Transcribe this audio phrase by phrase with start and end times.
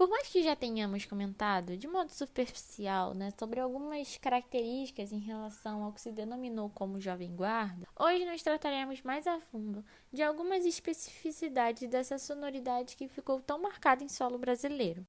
[0.00, 5.84] Por mais que já tenhamos comentado de modo superficial né, sobre algumas características em relação
[5.84, 10.64] ao que se denominou como Jovem Guarda, hoje nós trataremos mais a fundo de algumas
[10.64, 15.04] especificidades dessa sonoridade que ficou tão marcada em solo brasileiro.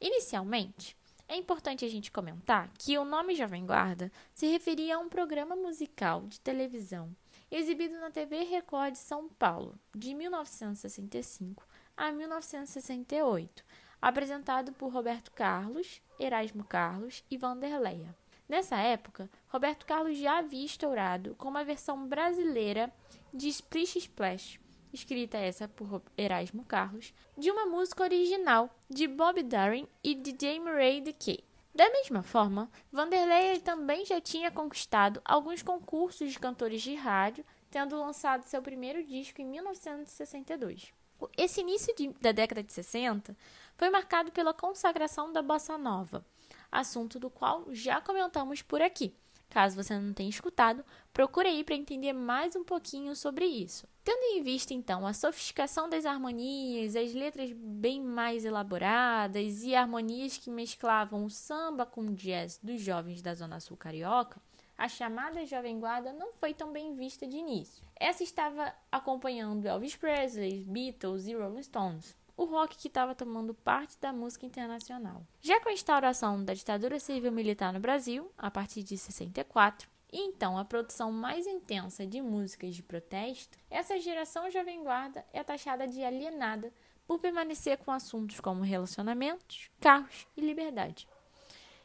[0.00, 0.96] Inicialmente,
[1.28, 5.54] é importante a gente comentar que o nome Jovem Guarda se referia a um programa
[5.54, 7.14] musical de televisão
[7.50, 13.64] exibido na TV Record de São Paulo, de 1965 a 1968,
[14.00, 18.14] apresentado por Roberto Carlos, Erasmo Carlos e Vanderleia.
[18.48, 22.92] Nessa época, Roberto Carlos já havia estourado com uma versão brasileira
[23.32, 24.58] de Splish Splash,
[24.92, 31.00] escrita essa por Erasmo Carlos, de uma música original de Bob Darin e DJ Murray
[31.00, 31.49] DeKay.
[31.80, 37.98] Da mesma forma, Vanderlei também já tinha conquistado alguns concursos de cantores de rádio, tendo
[37.98, 40.92] lançado seu primeiro disco em 1962.
[41.38, 43.34] Esse início de, da década de 60
[43.78, 46.22] foi marcado pela consagração da bossa nova,
[46.70, 49.16] assunto do qual já comentamos por aqui.
[49.50, 53.84] Caso você não tenha escutado, procure aí para entender mais um pouquinho sobre isso.
[54.04, 60.38] Tendo em vista então a sofisticação das harmonias, as letras bem mais elaboradas e harmonias
[60.38, 64.40] que mesclavam o samba com o jazz dos jovens da Zona Sul Carioca,
[64.78, 67.84] a chamada Jovem Guarda não foi tão bem vista de início.
[67.96, 73.98] Essa estava acompanhando Elvis Presley, Beatles e Rolling Stones, o rock que estava tomando parte
[74.00, 75.26] da música internacional.
[75.42, 80.56] Já com a instauração da ditadura civil-militar no Brasil, a partir de 64, e então
[80.56, 86.02] a produção mais intensa de músicas de protesto, essa geração Jovem Guarda é taxada de
[86.02, 86.72] alienada
[87.06, 91.06] por permanecer com assuntos como relacionamentos, carros e liberdade.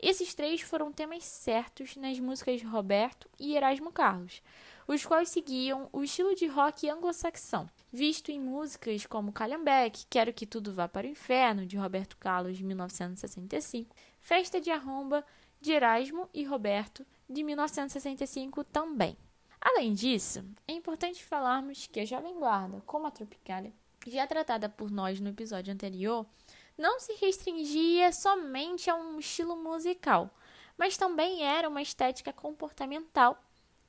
[0.00, 4.42] Esses três foram temas certos nas músicas de Roberto e Erasmo Carlos,
[4.88, 10.46] os quais seguiam o estilo de rock anglo-saxão, visto em músicas como Calhambeck, Quero que
[10.46, 15.22] Tudo Vá para o Inferno, de Roberto Carlos, de 1965, Festa de Arromba,
[15.60, 19.14] de Erasmo e Roberto, de 1965 também.
[19.60, 23.74] Além disso, é importante falarmos que a Jovem Guarda, como a Tropicália,
[24.06, 26.24] já tratada por nós no episódio anterior,
[26.78, 30.34] não se restringia somente a um estilo musical,
[30.78, 33.38] mas também era uma estética comportamental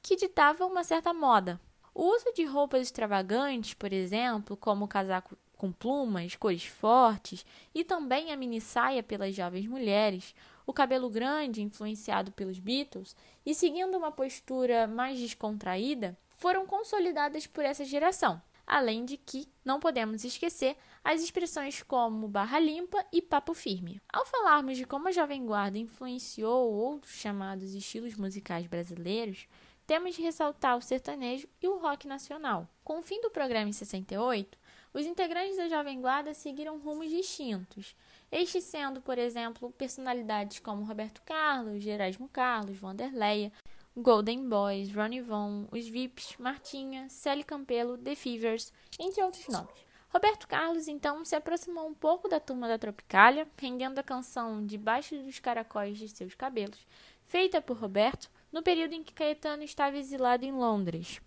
[0.01, 1.59] que ditava uma certa moda.
[1.93, 7.45] O uso de roupas extravagantes, por exemplo, como o casaco com plumas, cores fortes
[7.75, 10.33] e também a mini saia pelas jovens mulheres,
[10.65, 13.15] o cabelo grande influenciado pelos Beatles
[13.45, 18.41] e seguindo uma postura mais descontraída, foram consolidadas por essa geração.
[18.65, 23.99] Além de que não podemos esquecer as expressões como barra limpa e papo firme.
[24.13, 29.47] Ao falarmos de como a Jovem Guarda influenciou outros chamados estilos musicais brasileiros,
[29.89, 32.69] temos de ressaltar o sertanejo e o rock nacional.
[32.83, 34.55] Com o fim do programa em 68,
[34.93, 37.95] os integrantes da Jovem Guarda seguiram rumos distintos,
[38.31, 43.51] estes sendo, por exemplo, personalidades como Roberto Carlos, Gerasmo Carlos, Vanderleia,
[43.97, 49.73] Golden Boys, Ronnie Von, Os Vips, Martinha, Sally Campelo, The Fevers, entre outros nomes.
[50.09, 55.17] Roberto Carlos então se aproximou um pouco da turma da Tropicália, rendendo a canção Debaixo
[55.17, 56.85] dos Caracóis de Seus Cabelos,
[57.25, 61.21] feita por Roberto no período em que Caetano estava exilado em Londres.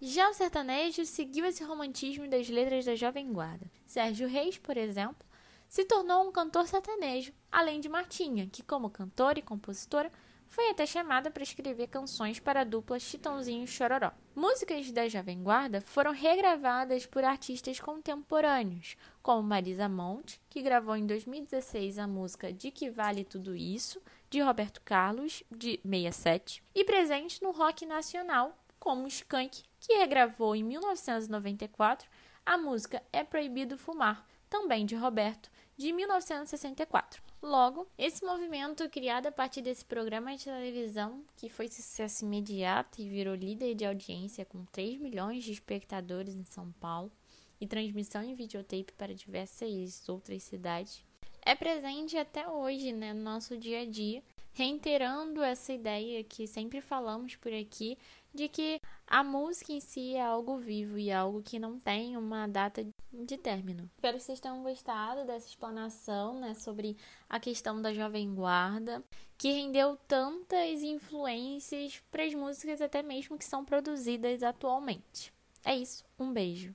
[0.00, 3.70] Já o sertanejo seguiu esse romantismo das letras da Jovem Guarda.
[3.86, 5.26] Sérgio Reis, por exemplo,
[5.68, 10.12] se tornou um cantor sertanejo, além de Martinha, que, como cantora e compositora,
[10.54, 14.12] foi até chamada para escrever canções para a dupla Chitãozinho e Chororó.
[14.36, 21.04] Músicas da Jovem Guarda foram regravadas por artistas contemporâneos, como Marisa Monte, que gravou em
[21.06, 24.00] 2016 a música De Que Vale Tudo Isso,
[24.30, 30.62] de Roberto Carlos, de 67, e presente no rock nacional, como Skank, que regravou em
[30.62, 32.08] 1994
[32.46, 37.23] a música É Proibido Fumar, também de Roberto, de 1964.
[37.44, 43.06] Logo, esse movimento, criado a partir desse programa de televisão, que foi sucesso imediato e
[43.06, 47.12] virou líder de audiência com 3 milhões de espectadores em São Paulo
[47.60, 51.04] e transmissão em videotape para diversas outras cidades,
[51.42, 54.22] é presente até hoje né, no nosso dia a dia,
[54.54, 57.98] reiterando essa ideia que sempre falamos por aqui
[58.32, 62.48] de que a música em si é algo vivo e algo que não tem uma
[62.48, 63.88] data de término.
[63.94, 66.96] Espero que vocês tenham gostado dessa explanação né, sobre
[67.28, 69.04] a questão da Jovem Guarda,
[69.38, 75.32] que rendeu tantas influências para as músicas até mesmo que são produzidas atualmente.
[75.64, 76.74] É isso, um beijo.